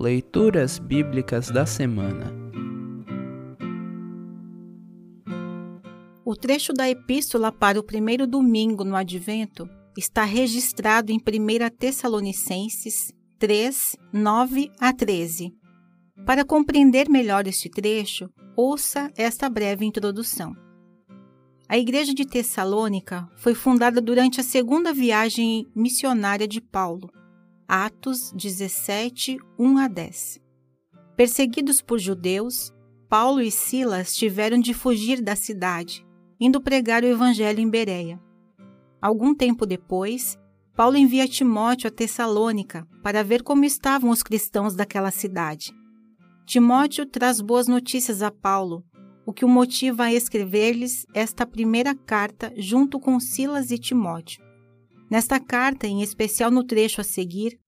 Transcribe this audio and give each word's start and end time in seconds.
Leituras 0.00 0.78
Bíblicas 0.78 1.50
da 1.50 1.66
Semana 1.66 2.32
O 6.24 6.34
trecho 6.34 6.72
da 6.72 6.88
Epístola 6.88 7.52
para 7.52 7.78
o 7.78 7.82
primeiro 7.82 8.26
domingo 8.26 8.82
no 8.82 8.96
Advento 8.96 9.68
está 9.94 10.24
registrado 10.24 11.12
em 11.12 11.18
1 11.18 11.76
Tessalonicenses 11.76 13.12
3, 13.38 13.96
9 14.10 14.72
a 14.80 14.90
13. 14.90 15.52
Para 16.24 16.46
compreender 16.46 17.10
melhor 17.10 17.46
este 17.46 17.68
trecho, 17.68 18.30
ouça 18.56 19.12
esta 19.18 19.50
breve 19.50 19.84
introdução. 19.84 20.56
A 21.68 21.76
igreja 21.76 22.14
de 22.14 22.24
Tessalônica 22.24 23.28
foi 23.36 23.54
fundada 23.54 24.00
durante 24.00 24.40
a 24.40 24.44
segunda 24.44 24.94
viagem 24.94 25.70
missionária 25.76 26.48
de 26.48 26.58
Paulo, 26.58 27.10
Atos 27.72 28.32
17, 28.32 29.38
1 29.56 29.78
a 29.78 29.86
10. 29.86 30.40
Perseguidos 31.16 31.80
por 31.80 32.00
judeus, 32.00 32.72
Paulo 33.08 33.40
e 33.40 33.48
Silas 33.48 34.12
tiveram 34.12 34.58
de 34.58 34.74
fugir 34.74 35.22
da 35.22 35.36
cidade, 35.36 36.04
indo 36.40 36.60
pregar 36.60 37.04
o 37.04 37.06
evangelho 37.06 37.60
em 37.60 37.70
Bereia. 37.70 38.20
Algum 39.00 39.32
tempo 39.32 39.64
depois, 39.64 40.36
Paulo 40.74 40.96
envia 40.96 41.28
Timóteo 41.28 41.86
a 41.86 41.92
Tessalônica 41.92 42.88
para 43.04 43.22
ver 43.22 43.44
como 43.44 43.64
estavam 43.64 44.10
os 44.10 44.24
cristãos 44.24 44.74
daquela 44.74 45.12
cidade. 45.12 45.72
Timóteo 46.44 47.06
traz 47.06 47.40
boas 47.40 47.68
notícias 47.68 48.20
a 48.20 48.32
Paulo, 48.32 48.84
o 49.24 49.32
que 49.32 49.44
o 49.44 49.48
motiva 49.48 50.06
a 50.06 50.12
escrever-lhes 50.12 51.06
esta 51.14 51.46
primeira 51.46 51.94
carta 51.94 52.52
junto 52.56 52.98
com 52.98 53.20
Silas 53.20 53.70
e 53.70 53.78
Timóteo. 53.78 54.42
Nesta 55.10 55.40
carta, 55.40 55.88
em 55.88 56.02
especial 56.02 56.52
no 56.52 56.62
trecho 56.62 57.00
a 57.00 57.04
seguir, 57.04 57.59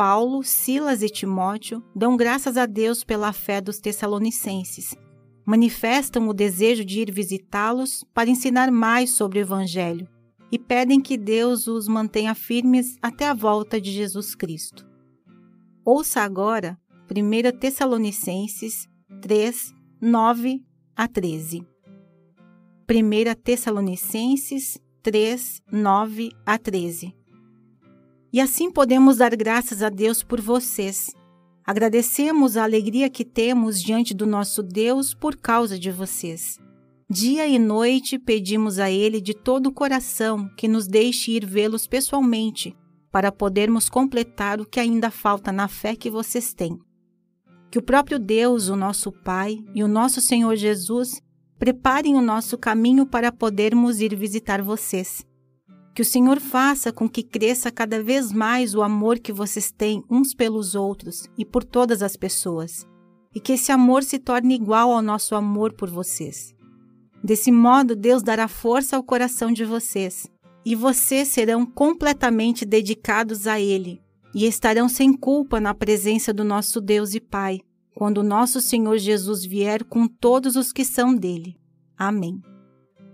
Paulo, 0.00 0.42
Silas 0.42 1.02
e 1.02 1.10
Timóteo 1.10 1.84
dão 1.94 2.16
graças 2.16 2.56
a 2.56 2.64
Deus 2.64 3.04
pela 3.04 3.34
fé 3.34 3.60
dos 3.60 3.80
Tessalonicenses. 3.80 4.94
Manifestam 5.44 6.26
o 6.26 6.32
desejo 6.32 6.86
de 6.86 7.00
ir 7.00 7.12
visitá-los 7.12 8.02
para 8.14 8.30
ensinar 8.30 8.70
mais 8.70 9.10
sobre 9.10 9.38
o 9.38 9.42
Evangelho 9.42 10.08
e 10.50 10.58
pedem 10.58 11.02
que 11.02 11.18
Deus 11.18 11.66
os 11.66 11.86
mantenha 11.86 12.34
firmes 12.34 12.96
até 13.02 13.28
a 13.28 13.34
volta 13.34 13.78
de 13.78 13.92
Jesus 13.92 14.34
Cristo. 14.34 14.88
Ouça 15.84 16.22
agora 16.22 16.78
1 17.14 17.58
Tessalonicenses 17.58 18.88
3, 19.20 19.74
9 20.00 20.64
a 20.96 21.06
13. 21.06 21.60
1 22.90 23.34
Tessalonicenses 23.44 24.80
3, 25.02 25.60
9 25.70 26.30
a 26.46 26.56
13. 26.56 27.19
E 28.32 28.40
assim 28.40 28.70
podemos 28.70 29.16
dar 29.16 29.34
graças 29.34 29.82
a 29.82 29.88
Deus 29.88 30.22
por 30.22 30.40
vocês. 30.40 31.14
Agradecemos 31.64 32.56
a 32.56 32.62
alegria 32.62 33.10
que 33.10 33.24
temos 33.24 33.82
diante 33.82 34.14
do 34.14 34.26
nosso 34.26 34.62
Deus 34.62 35.14
por 35.14 35.36
causa 35.36 35.78
de 35.78 35.90
vocês. 35.90 36.58
Dia 37.08 37.46
e 37.46 37.58
noite 37.58 38.18
pedimos 38.18 38.78
a 38.78 38.88
Ele 38.88 39.20
de 39.20 39.34
todo 39.34 39.66
o 39.66 39.72
coração 39.72 40.48
que 40.56 40.68
nos 40.68 40.86
deixe 40.86 41.32
ir 41.32 41.44
vê-los 41.44 41.88
pessoalmente, 41.88 42.76
para 43.10 43.32
podermos 43.32 43.88
completar 43.88 44.60
o 44.60 44.64
que 44.64 44.78
ainda 44.78 45.10
falta 45.10 45.50
na 45.50 45.66
fé 45.66 45.96
que 45.96 46.08
vocês 46.08 46.54
têm. 46.54 46.78
Que 47.68 47.78
o 47.78 47.82
próprio 47.82 48.18
Deus, 48.18 48.68
o 48.68 48.76
nosso 48.76 49.10
Pai 49.10 49.58
e 49.74 49.82
o 49.82 49.88
nosso 49.88 50.20
Senhor 50.20 50.54
Jesus 50.54 51.20
preparem 51.58 52.14
o 52.14 52.22
nosso 52.22 52.56
caminho 52.56 53.04
para 53.04 53.32
podermos 53.32 54.00
ir 54.00 54.14
visitar 54.14 54.62
vocês. 54.62 55.26
Que 55.94 56.02
o 56.02 56.04
Senhor 56.04 56.40
faça 56.40 56.92
com 56.92 57.08
que 57.08 57.22
cresça 57.22 57.70
cada 57.70 58.02
vez 58.02 58.32
mais 58.32 58.74
o 58.74 58.82
amor 58.82 59.18
que 59.18 59.32
vocês 59.32 59.70
têm 59.70 60.04
uns 60.10 60.34
pelos 60.34 60.74
outros 60.74 61.28
e 61.36 61.44
por 61.44 61.64
todas 61.64 62.02
as 62.02 62.16
pessoas, 62.16 62.86
e 63.34 63.40
que 63.40 63.52
esse 63.52 63.72
amor 63.72 64.02
se 64.02 64.18
torne 64.18 64.54
igual 64.54 64.92
ao 64.92 65.02
nosso 65.02 65.34
amor 65.34 65.72
por 65.72 65.90
vocês. 65.90 66.54
Desse 67.22 67.50
modo, 67.50 67.94
Deus 67.96 68.22
dará 68.22 68.48
força 68.48 68.96
ao 68.96 69.02
coração 69.02 69.52
de 69.52 69.64
vocês, 69.64 70.26
e 70.64 70.74
vocês 70.74 71.28
serão 71.28 71.66
completamente 71.66 72.64
dedicados 72.64 73.46
a 73.46 73.60
Ele 73.60 74.00
e 74.34 74.46
estarão 74.46 74.88
sem 74.88 75.12
culpa 75.12 75.60
na 75.60 75.74
presença 75.74 76.32
do 76.32 76.44
nosso 76.44 76.80
Deus 76.80 77.14
e 77.14 77.20
Pai 77.20 77.60
quando 77.94 78.22
nosso 78.22 78.60
Senhor 78.60 78.96
Jesus 78.98 79.44
vier 79.44 79.84
com 79.84 80.06
todos 80.06 80.56
os 80.56 80.72
que 80.72 80.84
são 80.84 81.14
dele. 81.14 81.56
Amém. 81.98 82.40